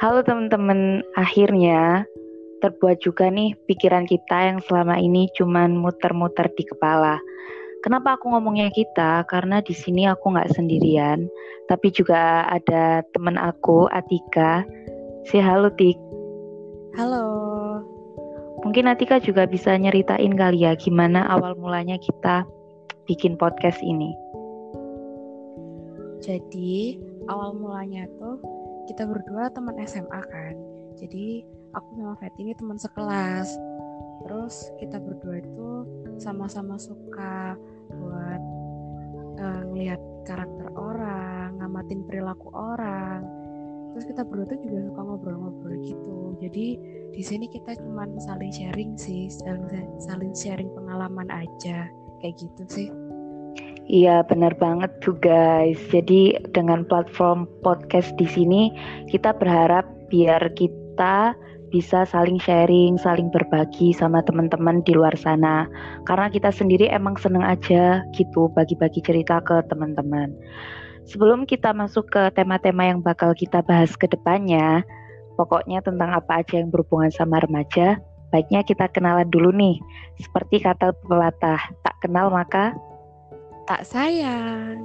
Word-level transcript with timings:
Halo 0.00 0.24
teman-teman, 0.24 1.04
akhirnya 1.12 2.08
terbuat 2.64 3.04
juga 3.04 3.28
nih 3.28 3.52
pikiran 3.68 4.08
kita 4.08 4.48
yang 4.48 4.58
selama 4.64 4.96
ini 4.96 5.28
cuman 5.36 5.76
muter-muter 5.76 6.48
di 6.56 6.64
kepala. 6.64 7.20
Kenapa 7.84 8.16
aku 8.16 8.32
ngomongnya 8.32 8.72
kita? 8.72 9.28
Karena 9.28 9.60
di 9.60 9.76
sini 9.76 10.08
aku 10.08 10.32
nggak 10.32 10.56
sendirian, 10.56 11.28
tapi 11.68 11.92
juga 11.92 12.48
ada 12.48 13.04
teman 13.12 13.36
aku, 13.36 13.92
Atika. 13.92 14.64
Si 15.28 15.36
halo 15.36 15.68
Tik. 15.68 16.00
Halo. 16.96 17.28
Mungkin 18.64 18.88
Atika 18.88 19.20
juga 19.20 19.44
bisa 19.44 19.76
nyeritain 19.76 20.32
kali 20.32 20.64
ya 20.64 20.80
gimana 20.80 21.28
awal 21.28 21.52
mulanya 21.60 22.00
kita 22.00 22.48
bikin 23.04 23.36
podcast 23.36 23.76
ini. 23.84 24.16
Jadi 26.24 26.96
awal 27.28 27.52
mulanya 27.52 28.08
tuh 28.16 28.59
kita 28.90 29.06
berdua 29.06 29.46
teman 29.54 29.78
SMA 29.86 30.20
kan. 30.26 30.54
Jadi 30.98 31.46
aku 31.70 31.88
sama 31.94 32.18
Fatty 32.18 32.42
ini 32.42 32.52
teman 32.58 32.74
sekelas. 32.74 33.46
Terus 34.26 34.74
kita 34.82 34.98
berdua 34.98 35.38
itu 35.38 35.68
sama-sama 36.18 36.74
suka 36.74 37.54
buat 37.88 38.42
uh, 39.38 39.62
ngelihat 39.70 40.02
karakter 40.26 40.68
orang 40.74 41.54
ngamatin 41.62 42.02
perilaku 42.02 42.50
orang. 42.50 43.22
Terus 43.94 44.04
kita 44.10 44.26
berdua 44.26 44.46
tuh 44.50 44.60
juga 44.66 44.78
suka 44.90 45.00
ngobrol-ngobrol 45.06 45.76
gitu. 45.86 46.18
Jadi 46.42 46.66
di 47.14 47.22
sini 47.22 47.46
kita 47.46 47.78
cuma 47.78 48.10
saling 48.26 48.50
sharing 48.50 48.98
sih 48.98 49.30
saling, 49.30 49.86
saling 50.02 50.34
sharing 50.34 50.70
pengalaman 50.74 51.30
aja. 51.30 51.86
Kayak 52.20 52.34
gitu 52.36 52.62
sih 52.68 52.88
Iya, 53.90 54.22
benar 54.22 54.54
banget 54.54 54.86
tuh 55.02 55.18
guys. 55.18 55.82
Jadi 55.90 56.38
dengan 56.54 56.86
platform 56.86 57.50
podcast 57.66 58.14
di 58.14 58.22
sini 58.30 58.70
kita 59.10 59.34
berharap 59.34 59.82
biar 60.06 60.54
kita 60.54 61.34
bisa 61.74 62.06
saling 62.06 62.38
sharing, 62.38 62.94
saling 63.02 63.34
berbagi 63.34 63.90
sama 63.90 64.22
teman-teman 64.22 64.86
di 64.86 64.94
luar 64.94 65.18
sana. 65.18 65.66
Karena 66.06 66.30
kita 66.30 66.54
sendiri 66.54 66.86
emang 66.86 67.18
seneng 67.18 67.42
aja 67.42 68.06
gitu 68.14 68.46
bagi-bagi 68.54 69.02
cerita 69.02 69.42
ke 69.42 69.58
teman-teman. 69.66 70.38
Sebelum 71.10 71.42
kita 71.42 71.74
masuk 71.74 72.14
ke 72.14 72.30
tema-tema 72.38 72.86
yang 72.86 73.02
bakal 73.02 73.34
kita 73.34 73.58
bahas 73.66 73.90
ke 73.98 74.06
depannya, 74.06 74.86
pokoknya 75.34 75.82
tentang 75.82 76.14
apa 76.14 76.46
aja 76.46 76.62
yang 76.62 76.70
berhubungan 76.70 77.10
sama 77.10 77.42
remaja, 77.42 77.98
baiknya 78.30 78.62
kita 78.62 78.86
kenalan 78.94 79.26
dulu 79.34 79.50
nih. 79.50 79.82
Seperti 80.22 80.62
kata 80.62 80.94
pepatah, 80.94 81.58
tak 81.82 81.96
kenal 81.98 82.30
maka 82.30 82.78
tak 83.70 83.86
sayang. 83.86 84.82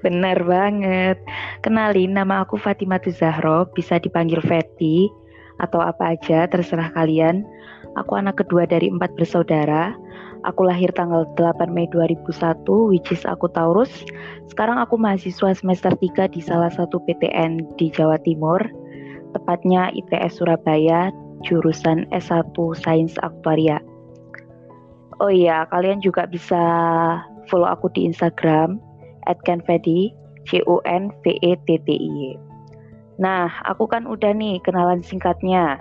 Benar 0.00 0.40
banget. 0.48 1.20
Kenalin, 1.60 2.16
nama 2.16 2.40
aku 2.40 2.56
Fatimah 2.56 3.04
Zahro, 3.12 3.68
bisa 3.76 4.00
dipanggil 4.00 4.40
Feti 4.40 5.12
atau 5.60 5.84
apa 5.84 6.16
aja, 6.16 6.48
terserah 6.48 6.88
kalian. 6.96 7.44
Aku 8.00 8.16
anak 8.16 8.40
kedua 8.40 8.64
dari 8.64 8.88
empat 8.88 9.12
bersaudara. 9.20 9.92
Aku 10.48 10.64
lahir 10.64 10.88
tanggal 10.96 11.28
8 11.36 11.68
Mei 11.68 11.84
2001, 11.92 12.64
which 12.88 13.12
is 13.12 13.28
aku 13.28 13.50
Taurus. 13.52 13.92
Sekarang 14.48 14.80
aku 14.80 14.96
mahasiswa 14.96 15.52
semester 15.52 15.92
3 15.92 16.32
di 16.32 16.40
salah 16.40 16.72
satu 16.72 16.96
PTN 17.04 17.76
di 17.76 17.92
Jawa 17.92 18.16
Timur, 18.24 18.62
tepatnya 19.36 19.92
ITS 19.92 20.40
Surabaya, 20.40 21.12
jurusan 21.44 22.08
S1 22.14 22.56
Sains 22.78 23.20
Aktuaria. 23.20 23.82
Oh 25.18 25.32
iya, 25.32 25.66
kalian 25.72 25.98
juga 26.04 26.28
bisa 26.28 26.62
follow 27.48 27.68
aku 27.68 27.90
di 27.94 28.06
Instagram 28.06 28.78
@canvedi 29.46 30.14
C 30.46 30.62
U 30.70 30.78
N 30.86 31.10
V 31.22 31.34
E 31.42 31.58
T 31.66 31.78
T 31.82 31.88
I. 31.90 32.38
Nah, 33.16 33.48
aku 33.64 33.88
kan 33.88 34.04
udah 34.04 34.30
nih 34.36 34.60
kenalan 34.62 35.00
singkatnya. 35.00 35.80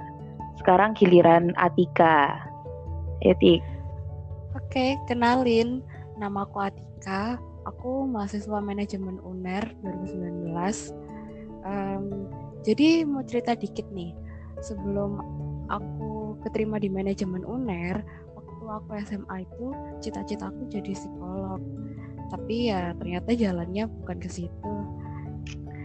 Sekarang 0.60 0.96
giliran 0.96 1.52
Atika. 1.60 2.32
Etik. 3.22 3.62
Oke, 4.56 4.96
kenalin. 5.06 5.84
Nama 6.16 6.48
aku 6.48 6.58
Atika. 6.64 7.38
Aku 7.68 8.08
mahasiswa 8.08 8.62
manajemen 8.62 9.20
UNER 9.26 9.68
2019. 9.84 10.96
Um, 11.66 12.30
jadi 12.64 13.04
mau 13.04 13.26
cerita 13.26 13.58
dikit 13.58 13.86
nih. 13.92 14.16
Sebelum 14.64 15.20
aku 15.68 16.40
keterima 16.48 16.80
di 16.80 16.88
manajemen 16.88 17.44
UNER, 17.44 18.00
waktu 18.66 18.82
aku 18.82 18.92
SMA 19.06 19.36
itu 19.46 19.66
cita-citaku 20.02 20.62
jadi 20.68 20.92
psikolog. 20.92 21.62
Tapi 22.34 22.74
ya 22.74 22.92
ternyata 22.98 23.30
jalannya 23.38 23.86
bukan 24.02 24.18
ke 24.18 24.30
situ. 24.30 24.74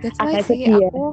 That's 0.01 0.17
why 0.17 0.41
sih 0.41 0.65
ya? 0.65 0.81
aku 0.81 1.13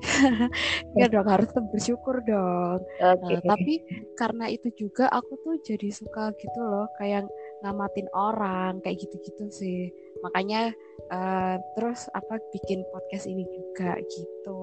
ya 1.00 1.06
dong 1.12 1.28
harus 1.28 1.48
bersyukur 1.72 2.20
dong. 2.24 2.80
Okay. 3.00 3.36
nah, 3.36 3.40
tapi 3.44 3.74
karena 4.16 4.48
itu 4.52 4.68
juga 4.76 5.08
aku 5.12 5.36
tuh 5.44 5.54
jadi 5.64 5.88
suka 5.92 6.32
gitu 6.40 6.60
loh 6.60 6.88
kayak 7.00 7.28
ngamatin 7.64 8.08
orang 8.12 8.80
kayak 8.84 9.00
gitu-gitu 9.00 9.44
sih. 9.48 9.80
Makanya 10.24 10.72
uh, 11.08 11.56
terus 11.76 12.08
apa 12.12 12.36
bikin 12.52 12.84
podcast 12.92 13.24
ini 13.28 13.44
juga 13.48 13.96
gitu 14.08 14.60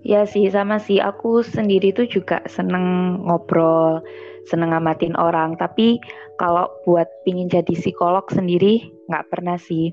Ya 0.00 0.24
sih 0.24 0.48
sama 0.48 0.80
sih 0.80 0.96
aku 0.96 1.44
sendiri 1.44 1.92
tuh 1.92 2.08
juga 2.08 2.40
seneng 2.48 3.20
ngobrol, 3.28 4.00
seneng 4.48 4.72
ngamatin 4.72 5.12
orang. 5.20 5.60
Tapi 5.60 6.00
kalau 6.40 6.72
buat 6.88 7.06
pingin 7.28 7.52
jadi 7.52 7.76
psikolog 7.76 8.24
sendiri 8.32 8.88
nggak 9.12 9.28
pernah 9.28 9.60
sih. 9.60 9.92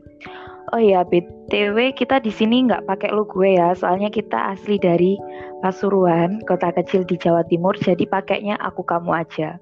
Oh 0.75 0.79
ya 0.79 1.03
btw 1.07 1.95
kita 1.95 2.19
di 2.19 2.31
sini 2.31 2.67
nggak 2.67 2.87
pakai 2.87 3.11
lo 3.15 3.23
gue 3.23 3.55
ya, 3.55 3.71
soalnya 3.71 4.11
kita 4.11 4.51
asli 4.51 4.75
dari 4.75 5.15
Pasuruan, 5.57 6.37
kota 6.45 6.69
kecil 6.69 7.01
di 7.07 7.17
Jawa 7.17 7.41
Timur. 7.49 7.73
Jadi 7.81 8.05
pakainya 8.05 8.61
aku 8.61 8.85
kamu 8.85 9.09
aja. 9.09 9.57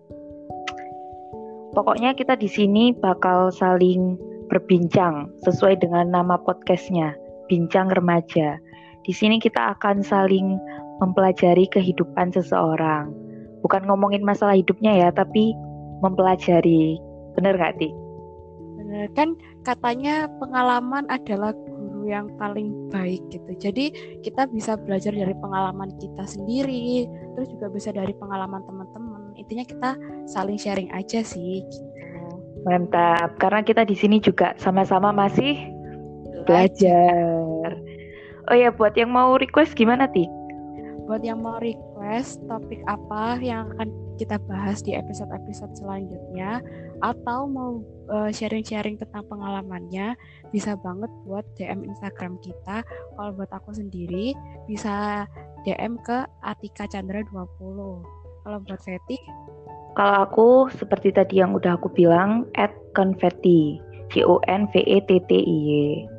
Pokoknya 1.72 2.12
kita 2.16 2.36
di 2.36 2.52
sini 2.52 2.92
bakal 2.92 3.48
saling 3.48 4.20
berbincang 4.52 5.32
sesuai 5.48 5.80
dengan 5.80 6.12
nama 6.12 6.36
podcastnya, 6.36 7.16
Bincang 7.48 7.92
Remaja. 7.96 8.60
Di 9.06 9.14
sini 9.14 9.38
kita 9.38 9.78
akan 9.78 10.02
saling 10.02 10.58
mempelajari 10.98 11.70
kehidupan 11.70 12.34
seseorang. 12.34 13.14
Bukan 13.62 13.86
ngomongin 13.86 14.26
masalah 14.26 14.58
hidupnya 14.58 14.98
ya, 14.98 15.10
tapi 15.14 15.54
mempelajari. 16.02 16.98
Bener 17.38 17.54
gak, 17.54 17.78
Dik? 17.78 17.94
Bener, 18.82 19.06
kan 19.14 19.38
katanya 19.62 20.26
pengalaman 20.42 21.06
adalah 21.10 21.54
guru 21.54 22.10
yang 22.10 22.30
paling 22.38 22.90
baik 22.90 23.22
gitu. 23.30 23.52
Jadi 23.58 23.86
kita 24.22 24.50
bisa 24.50 24.78
belajar 24.78 25.14
dari 25.14 25.34
pengalaman 25.38 25.94
kita 26.02 26.26
sendiri, 26.26 27.06
terus 27.38 27.50
juga 27.54 27.70
bisa 27.70 27.90
dari 27.94 28.14
pengalaman 28.18 28.62
teman-teman. 28.66 29.34
Intinya 29.38 29.66
kita 29.66 29.92
saling 30.30 30.58
sharing 30.58 30.90
aja 30.94 31.22
sih 31.22 31.62
gitu. 31.66 31.86
Mantap, 32.66 33.38
karena 33.38 33.62
kita 33.62 33.86
di 33.86 33.94
sini 33.94 34.18
juga 34.18 34.58
sama-sama 34.58 35.14
masih 35.14 35.54
belajar. 36.50 37.70
belajar. 37.70 37.95
Oh 38.50 38.56
ya, 38.58 38.70
buat 38.70 38.94
yang 38.94 39.10
mau 39.10 39.38
request 39.42 39.74
gimana, 39.74 40.06
Ti? 40.10 40.30
Buat 41.06 41.22
yang 41.22 41.42
mau 41.42 41.58
request 41.62 42.42
topik 42.50 42.82
apa 42.86 43.38
yang 43.42 43.70
akan 43.78 43.90
kita 44.18 44.42
bahas 44.48 44.82
di 44.82 44.96
episode-episode 44.96 45.76
selanjutnya 45.78 46.62
atau 47.04 47.46
mau 47.46 47.82
eh, 48.10 48.30
sharing-sharing 48.34 48.98
tentang 48.98 49.26
pengalamannya, 49.30 50.18
bisa 50.50 50.78
banget 50.82 51.10
buat 51.26 51.46
DM 51.58 51.86
Instagram 51.90 52.38
kita. 52.42 52.82
Kalau 52.86 53.32
buat 53.34 53.50
aku 53.54 53.74
sendiri 53.74 54.34
bisa 54.66 55.26
DM 55.66 55.98
ke 56.02 56.26
Atika 56.46 56.90
Chandra 56.90 57.22
20. 57.28 57.46
Kalau 58.46 58.58
buat 58.62 58.82
Feti 58.82 59.18
kalau 59.96 60.28
aku 60.28 60.48
seperti 60.76 61.16
tadi 61.16 61.40
yang 61.40 61.56
udah 61.56 61.80
aku 61.80 61.88
bilang 61.88 62.44
at 62.60 62.76
confetti 62.92 63.80
C 64.12 64.28
O 64.28 64.44
N 64.52 64.68
V 64.76 64.84
E 64.84 65.00
T 65.08 65.24
T 65.24 65.32
I 65.40 65.58
Y 65.64 66.15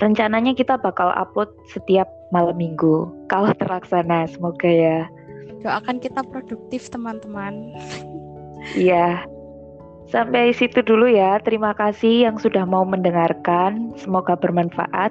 rencananya 0.00 0.56
kita 0.56 0.80
bakal 0.80 1.12
upload 1.12 1.52
setiap 1.68 2.08
malam 2.32 2.56
minggu. 2.56 3.10
Kalau 3.28 3.52
terlaksana 3.58 4.30
semoga 4.30 4.70
ya. 4.70 4.98
Doakan 5.60 6.00
kita 6.00 6.24
produktif 6.26 6.88
teman-teman. 6.88 7.54
Iya. 8.78 9.26
Sampai 10.06 10.54
situ 10.54 10.86
dulu 10.86 11.10
ya. 11.10 11.42
Terima 11.42 11.74
kasih 11.74 12.30
yang 12.30 12.38
sudah 12.38 12.62
mau 12.62 12.86
mendengarkan. 12.86 13.90
Semoga 13.98 14.38
bermanfaat. 14.38 15.10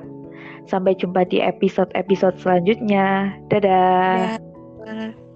Sampai 0.72 0.96
jumpa 0.96 1.28
di 1.28 1.44
episode-episode 1.44 2.40
selanjutnya. 2.40 3.36
Dadah, 3.52 4.40
dadah. 4.88 5.31